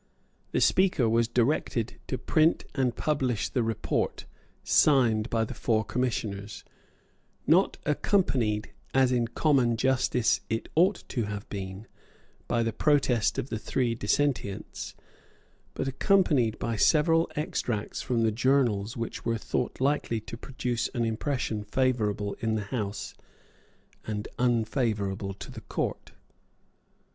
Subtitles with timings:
[0.51, 4.25] The Speaker was directed to print and publish the report
[4.63, 6.63] signed by the four Commissioners,
[7.45, 11.85] not accompanied, as in common justice it ought to have been,
[12.47, 14.95] by the protest of the three dissentients,
[15.75, 21.05] but accompanied by several extracts from the journals which were thought likely to produce an
[21.05, 23.13] impression favourable to the House
[24.07, 26.11] and unfavourable to the Court.